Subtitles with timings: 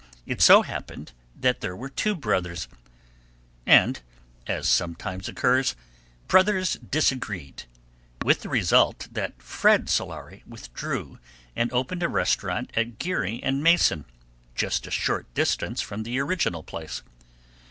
[0.25, 2.67] It so happened that there were two brothers,
[3.67, 4.01] and
[4.47, 5.75] as sometimes occurs
[6.27, 7.65] brothers disagreed
[8.25, 11.19] with the result that Fred Solari withdrew
[11.55, 14.05] and opened a restaurant at Geary and Mason,
[14.55, 17.03] just a short distance from the original place.